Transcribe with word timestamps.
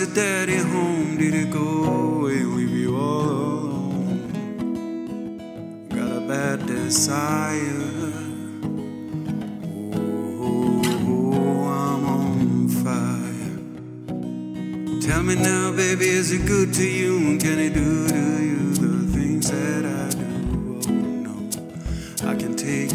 is 0.00 0.06
your 0.06 0.14
daddy 0.14 0.56
home? 0.56 1.16
Did 1.16 1.34
it 1.34 1.50
go 1.50 1.58
away 1.60 2.38
and 2.38 2.56
leave 2.56 2.70
you 2.70 2.96
all 2.96 3.20
alone? 3.20 4.28
Got 5.88 6.16
a 6.16 6.20
bad 6.20 6.66
desire. 6.66 8.12
Oh, 10.40 10.82
I'm 11.66 12.04
on 12.06 12.68
fire. 12.68 13.58
Tell 15.00 15.22
me 15.22 15.34
now, 15.34 15.72
baby, 15.72 16.08
is 16.08 16.32
it 16.32 16.46
good 16.46 16.72
to 16.74 16.86
you? 16.86 17.16
And 17.16 17.40
can 17.40 17.58
it 17.58 17.74
do 17.74 18.08
to 18.08 18.42
you 18.42 18.74
the 18.74 19.06
things 19.12 19.50
that 19.50 19.84
I 19.84 20.10
do? 20.10 20.80
Oh 20.88 20.92
no, 21.26 21.34
I 22.30 22.34
can 22.36 22.54
take 22.54 22.92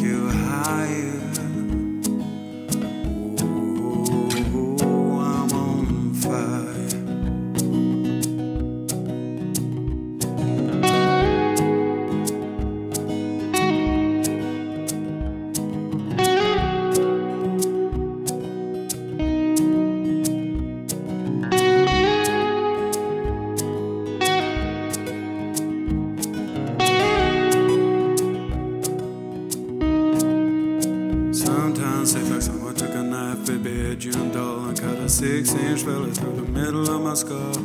baby, 33.63 33.91
edge 33.91 34.05
and 34.08 34.33
cut 34.33 34.97
a 34.97 35.08
six-inch 35.08 35.83
fella 35.83 36.11
through 36.11 36.36
the 36.36 36.42
middle 36.42 36.89
of 36.89 37.02
my 37.02 37.14
skull. 37.14 37.56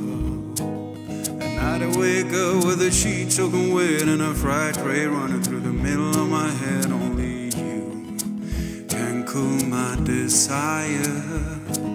At 1.43 1.57
night 1.57 1.83
I 1.83 1.99
wake 1.99 2.33
up 2.33 2.65
with 2.65 2.83
a 2.83 2.91
sheet 2.93 3.33
soaking 3.33 3.75
wet 3.75 4.03
and 4.03 4.23
a 4.23 4.33
fright 4.35 4.77
ray 4.79 5.07
running 5.07 5.43
through 5.43 5.61
the 5.61 5.73
middle 5.73 6.11
of 6.11 6.29
my 6.29 6.51
head. 6.51 6.87
Only 6.87 7.47
you 7.47 8.85
can 8.89 9.25
cool 9.27 9.65
my 9.67 9.97
desire. 10.05 11.88